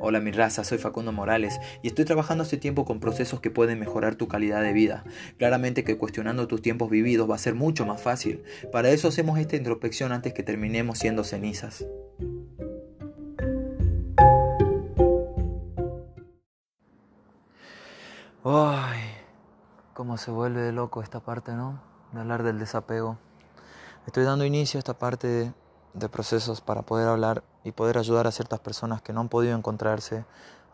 [0.00, 3.78] Hola mi raza, soy Facundo Morales y estoy trabajando hace tiempo con procesos que pueden
[3.78, 5.04] mejorar tu calidad de vida.
[5.38, 8.42] Claramente que cuestionando tus tiempos vividos va a ser mucho más fácil.
[8.70, 11.86] Para eso hacemos esta introspección antes que terminemos siendo cenizas.
[18.44, 19.00] Ay,
[19.94, 21.82] cómo se vuelve loco esta parte, ¿no?
[22.12, 23.18] De hablar del desapego.
[24.06, 25.52] Estoy dando inicio a esta parte
[25.92, 29.54] de, procesos para poder hablar y poder ayudar a ciertas personas que no han podido
[29.54, 30.24] encontrarse,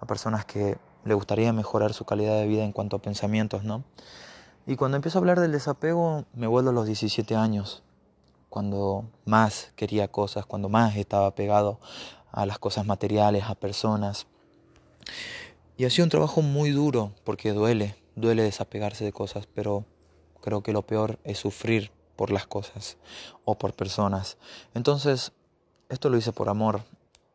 [0.01, 3.83] a personas que le gustaría mejorar su calidad de vida en cuanto a pensamientos, ¿no?
[4.67, 7.83] Y cuando empiezo a hablar del desapego, me vuelvo a los 17 años,
[8.49, 11.81] cuando más quería cosas, cuando más estaba pegado
[12.31, 14.27] a las cosas materiales, a personas.
[15.77, 19.85] Y ha sido un trabajo muy duro, porque duele, duele desapegarse de cosas, pero
[20.41, 22.97] creo que lo peor es sufrir por las cosas
[23.45, 24.39] o por personas.
[24.75, 25.33] Entonces,
[25.95, 26.83] esto lo hice por amor.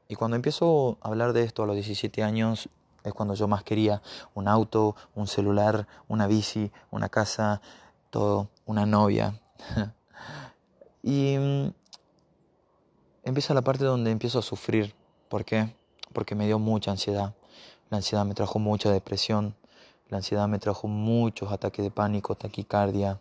[0.07, 2.69] Y cuando empiezo a hablar de esto a los 17 años,
[3.03, 4.01] es cuando yo más quería
[4.33, 7.61] un auto, un celular, una bici, una casa,
[8.09, 9.39] todo, una novia.
[11.03, 11.73] y mm,
[13.23, 14.93] empieza la parte donde empiezo a sufrir.
[15.29, 15.73] ¿Por qué?
[16.13, 17.33] Porque me dio mucha ansiedad.
[17.89, 19.55] La ansiedad me trajo mucha depresión.
[20.09, 23.19] La ansiedad me trajo muchos ataques de pánico, taquicardia,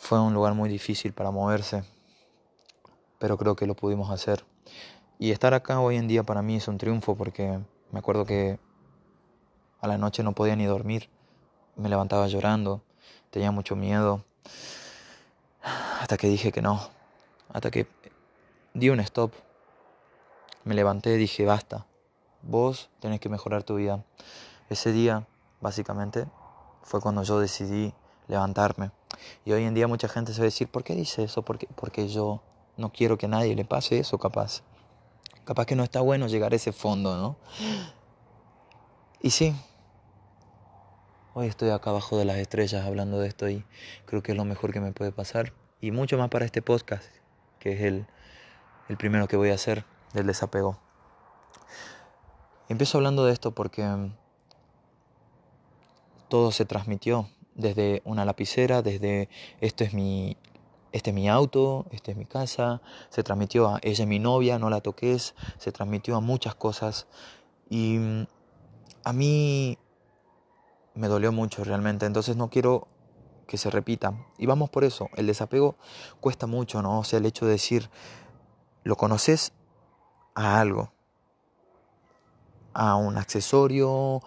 [0.00, 1.84] fue un lugar muy difícil para moverse,
[3.20, 4.44] pero creo que lo pudimos hacer.
[5.18, 7.60] Y estar acá hoy en día para mí es un triunfo porque
[7.92, 8.58] me acuerdo que
[9.80, 11.10] a la noche no podía ni dormir.
[11.76, 12.82] Me levantaba llorando,
[13.30, 14.24] tenía mucho miedo.
[16.00, 16.80] Hasta que dije que no.
[17.52, 17.86] Hasta que
[18.72, 19.32] di un stop.
[20.64, 21.84] Me levanté y dije, basta.
[22.40, 24.02] Vos tenés que mejorar tu vida.
[24.70, 25.26] Ese día,
[25.60, 26.26] básicamente,
[26.82, 27.92] fue cuando yo decidí
[28.28, 28.92] levantarme.
[29.44, 31.42] Y hoy en día mucha gente se va a decir, ¿por qué dice eso?
[31.42, 32.40] Porque, porque yo
[32.76, 34.62] no quiero que a nadie le pase eso, capaz.
[35.44, 37.36] Capaz que no está bueno llegar a ese fondo, ¿no?
[39.22, 39.54] Y sí,
[41.34, 43.64] hoy estoy acá abajo de las estrellas hablando de esto y
[44.06, 45.52] creo que es lo mejor que me puede pasar.
[45.80, 47.04] Y mucho más para este podcast,
[47.58, 48.06] que es el,
[48.88, 50.78] el primero que voy a hacer del desapego.
[52.68, 54.10] Empiezo hablando de esto porque
[56.28, 59.28] todo se transmitió desde una lapicera, desde
[59.60, 60.36] esto es mi,
[60.92, 64.58] este es mi auto, este es mi casa, se transmitió a ella es mi novia,
[64.58, 67.06] no la toques, se transmitió a muchas cosas
[67.68, 68.26] y mm,
[69.04, 69.78] a mí
[70.94, 72.88] me dolió mucho realmente, entonces no quiero
[73.46, 74.14] que se repita.
[74.38, 75.76] Y vamos por eso, el desapego
[76.20, 77.00] cuesta mucho, ¿no?
[77.00, 77.90] O sea, el hecho de decir,
[78.84, 79.52] lo conoces
[80.34, 80.92] a algo,
[82.74, 84.22] a un accesorio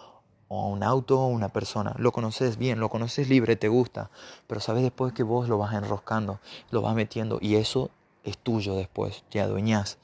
[0.54, 1.96] o un auto o una persona.
[1.98, 4.10] Lo conoces bien, lo conoces libre, te gusta,
[4.48, 6.40] pero sabes después que vos lo vas enroscando,
[6.72, 7.90] lo vas metiendo y eso
[8.24, 9.98] es tuyo después, te adueñas.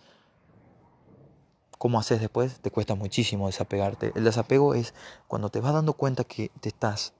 [1.78, 2.60] ¿Cómo haces después?
[2.60, 4.12] Te cuesta muchísimo desapegarte.
[4.16, 4.94] El desapego es
[5.28, 7.14] cuando te vas dando cuenta que te estás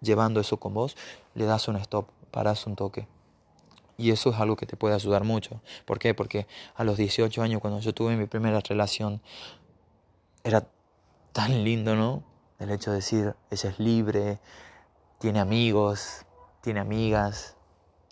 [0.00, 0.96] llevando eso con vos,
[1.34, 3.08] le das un stop, paras un toque.
[3.96, 5.60] Y eso es algo que te puede ayudar mucho.
[5.84, 6.14] ¿Por qué?
[6.14, 6.46] Porque
[6.76, 9.20] a los 18 años, cuando yo tuve mi primera relación,
[10.44, 10.68] era
[11.32, 12.22] tan lindo, ¿no?
[12.58, 14.40] El hecho de decir, ella es libre,
[15.18, 16.24] tiene amigos,
[16.60, 17.56] tiene amigas,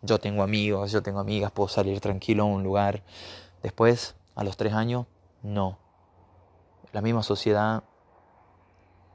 [0.02, 3.02] yo tengo amigos, yo tengo amigas, puedo salir tranquilo a un lugar.
[3.62, 5.06] Después, a los tres años,
[5.42, 5.78] no.
[6.92, 7.82] La misma sociedad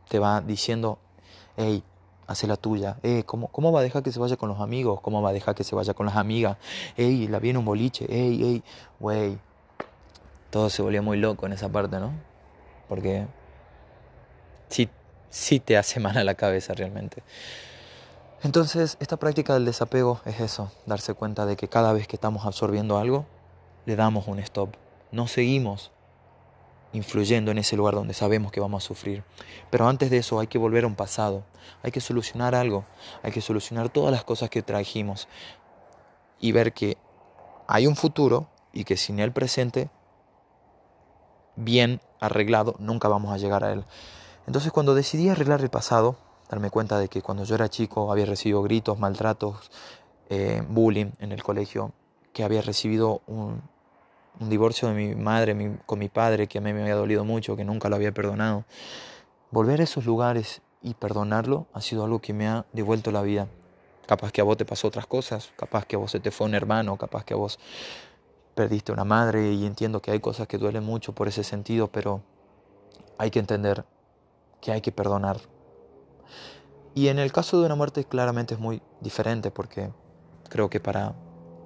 [0.10, 1.00] te va diciendo,
[1.56, 1.84] hey,
[2.28, 2.98] hace la tuya.
[3.04, 5.00] Eh, ¿cómo, ¿Cómo va a dejar que se vaya con los amigos?
[5.02, 6.58] ¿Cómo va a dejar que se vaya con las amigas?
[6.98, 8.06] Ey, la viene un boliche.
[8.10, 8.64] Ey, ey,
[9.00, 9.38] güey.
[10.50, 12.12] Todo se volvió muy loco en esa parte, ¿no?
[12.90, 13.26] Porque
[14.68, 14.90] si
[15.32, 17.24] sí te hace mal a la cabeza realmente.
[18.44, 22.46] Entonces, esta práctica del desapego es eso, darse cuenta de que cada vez que estamos
[22.46, 23.26] absorbiendo algo,
[23.86, 24.76] le damos un stop.
[25.12, 25.92] No seguimos
[26.94, 29.24] influyendo en ese lugar donde sabemos que vamos a sufrir.
[29.70, 31.44] Pero antes de eso hay que volver a un pasado,
[31.84, 32.84] hay que solucionar algo,
[33.24, 35.28] hay que solucionar todas las cosas que trajimos
[36.40, 36.98] y ver que
[37.68, 39.90] hay un futuro y que sin el presente
[41.56, 43.86] bien arreglado nunca vamos a llegar a él.
[44.48, 46.18] Entonces cuando decidí arreglar el pasado,
[46.50, 49.72] darme cuenta de que cuando yo era chico había recibido gritos, maltratos,
[50.30, 51.94] eh, bullying en el colegio,
[52.34, 53.62] que había recibido un,
[54.40, 57.66] divorcio de mi madre con mi padre que a mí me había dolido mucho, que
[57.66, 58.66] nunca lo había perdonado.
[59.52, 63.48] Volver a esos lugares y perdonarlo ha sido algo que me ha devuelto la vida.
[64.08, 66.48] Capaz que a vos te pasó otras cosas, capaz que a vos se te fue
[66.48, 67.60] un hermano, capaz que a vos
[68.56, 72.22] perdiste una madre y entiendo que hay cosas que duelen mucho por ese sentido, pero
[73.18, 73.86] hay que entender
[74.62, 75.38] que hay que perdonar.
[76.94, 79.92] Y en el caso de una muerte claramente es muy diferente porque
[80.50, 81.16] creo que para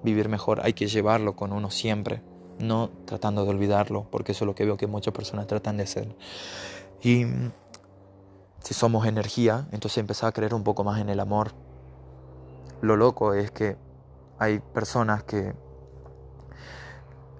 [0.04, 2.22] vivir mejor hay que llevarlo con uno siempre.
[2.58, 5.84] no tratando de olvidarlo, porque eso es lo que veo que muchas personas tratan de
[5.84, 6.16] hacer.
[7.04, 7.26] Y
[8.60, 11.52] si somos energía, entonces empezar a creer un poco más en el amor.
[12.82, 13.76] Lo loco es que
[14.40, 15.54] hay personas que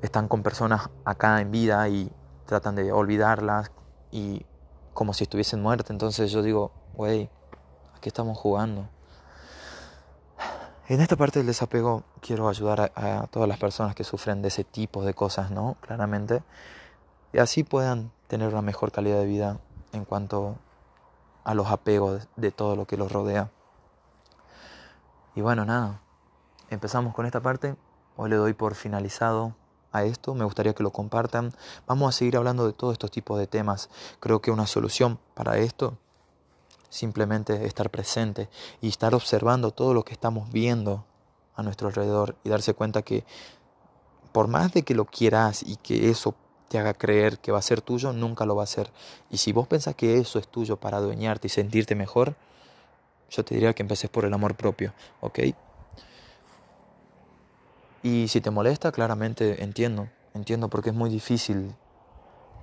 [0.02, 2.12] están con personas acá en vida y
[2.46, 3.72] tratan de olvidarlas
[4.12, 4.46] y
[4.96, 5.92] como si estuviesen muertas.
[5.92, 7.30] Entonces yo digo, güey,
[7.96, 8.88] aquí estamos jugando.
[10.88, 14.64] En esta parte del desapego quiero ayudar a, todas las personas que sufren de ese
[14.64, 15.76] tipo de cosas, ¿no?
[15.82, 16.44] Claramente.
[17.34, 19.60] Y así puedan tener una mejor calidad de vida
[19.92, 20.56] en cuanto
[21.44, 23.52] a los apegos de todo lo que los rodea.
[25.36, 26.00] Y bueno, nada.
[26.70, 27.76] Empezamos con esta parte.
[28.16, 29.56] Hoy le doy por finalizado
[29.96, 30.34] a esto.
[30.36, 31.54] Me gustaría que lo compartan.
[31.88, 33.90] Vamos a seguir hablando de todos estos tipos de temas.
[34.20, 35.98] Creo que una solución para esto
[36.90, 38.50] simplemente estar presente
[38.82, 41.06] y estar observando todo lo que estamos viendo
[41.56, 43.26] a nuestro alrededor y darse cuenta que
[44.32, 46.36] por más de que lo quieras y que eso
[46.68, 48.92] te haga creer que va a ser tuyo, nunca lo va a ser.
[49.30, 52.36] Y si vos pensás que eso es tuyo para adueñarte y sentirte mejor,
[53.30, 55.40] yo te diría que empeces por el amor propio, ¿ok?
[58.06, 61.74] Y si te molesta, claramente entiendo, entiendo porque es muy difícil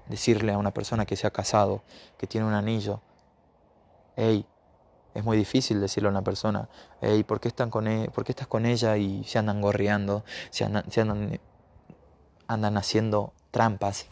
[0.06, 1.82] decirle a una persona que se ha casado,
[2.16, 3.00] que tiene un anillo,
[4.14, 4.46] hey,
[5.14, 6.68] es muy difícil decirle a una persona,
[7.00, 10.62] hey, ¿por qué, están con e-, ¿por estás con ella y se andan gorreando, se
[10.62, 11.40] andan, se andan,
[12.46, 14.06] andan haciendo trampas?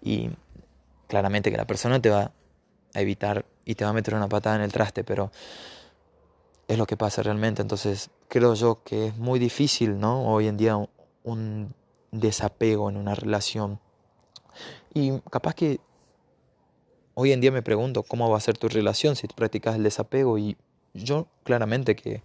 [0.00, 0.30] Y
[1.08, 2.32] claramente que la persona te va
[2.94, 5.30] a evitar y te va a meter una patada en el traste, pero
[6.70, 7.62] es lo que pasa realmente.
[7.62, 10.26] Entonces creo yo que es muy difícil, ¿no?
[10.32, 10.76] Hoy en día
[11.24, 11.74] un
[12.12, 13.80] desapego en una relación.
[14.94, 15.80] Y capaz que
[17.22, 20.38] Hoy en día me pregunto cómo va a ser tu relación si practicas el desapego
[20.38, 20.56] y
[20.94, 22.22] yo claramente que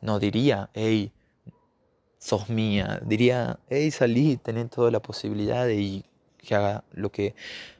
[0.00, 1.12] no diría, hey,
[2.18, 6.02] sos mía, diría, hey, salí, tenés toda la posibilidad de
[6.38, 7.34] que haga lo que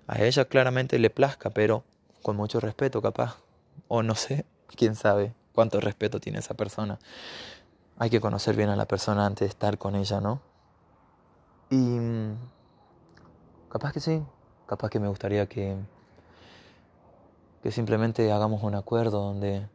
[0.08, 1.84] a ella claramente le plazca, pero
[2.22, 3.38] con mucho respeto capaz,
[3.86, 4.44] o no sé,
[4.76, 7.00] quién sabe cuánto respeto tiene esa persona.
[7.98, 10.40] Hay que conocer bien a la persona antes de estar con ella, ¿no?
[11.68, 12.36] Y mm,
[13.68, 14.22] capaz que sí,
[14.68, 15.76] capaz que me gustaría que
[17.60, 19.66] que simplemente hagamos un acuerdo donde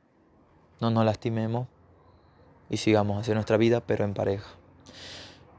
[0.80, 1.68] no nos lastimemos
[2.70, 4.52] y sigamos hacia nuestra vida, pero en pareja.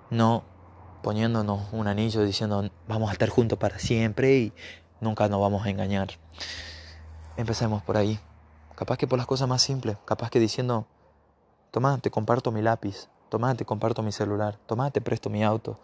[0.09, 0.43] No
[1.03, 4.53] poniéndonos un anillo diciendo vamos a estar juntos para siempre y
[5.03, 6.09] nunca nos vamos a engañar.
[7.37, 8.19] Empecemos por ahí.
[8.75, 10.87] Capaz que por las cosas más simples, capaz que diciendo,
[11.71, 15.79] toma, te comparto mi lápiz, toma, te comparto mi celular, toma, te presto mi auto.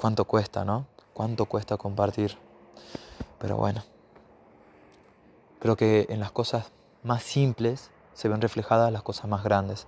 [0.00, 0.86] ¿Cuánto cuesta, no?
[1.12, 2.38] ¿Cuánto cuesta compartir?
[3.38, 3.82] Pero bueno.
[5.58, 6.70] Creo que en las cosas
[7.02, 9.86] más simples se ven reflejadas las cosas más grandes.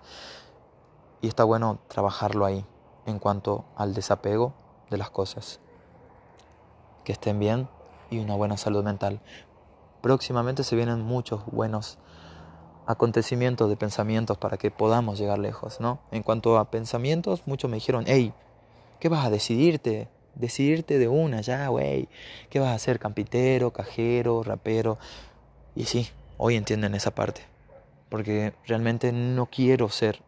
[1.21, 2.67] Y está bueno trabajarlo ahí
[3.07, 4.53] en cuanto al desapego
[4.91, 5.61] de las cosas.
[7.05, 7.69] Que estén bien
[8.11, 9.21] y una buena salud mental.
[10.03, 11.99] Próximamente se vienen muchos buenos
[12.87, 16.01] acontecimientos de pensamientos para que podamos llegar lejos, ¿no?
[16.11, 18.33] En cuanto a pensamientos, muchos me dijeron, hey,
[19.01, 20.09] ¿qué vas a decidirte?
[20.35, 22.09] Decidirte de una ya, güey.
[22.49, 22.99] ¿Qué vas a hacer?
[22.99, 24.99] Campitero, cajero, rapero.
[25.75, 26.09] Y sí,
[26.39, 27.43] hoy entienden esa parte.
[28.09, 30.23] Porque realmente no quiero ser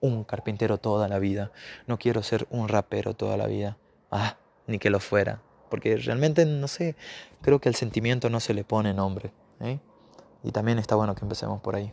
[0.00, 1.52] un carpintero toda la vida.
[1.86, 3.78] No quiero ser un rapero toda la vida.
[4.10, 5.40] Ah, ni que lo fuera.
[5.70, 6.96] Porque realmente, no sé,
[7.40, 9.32] creo que al sentimiento no se le pone nombre.
[9.60, 9.78] ¿eh?
[10.42, 11.92] Y también está bueno que empecemos por ahí.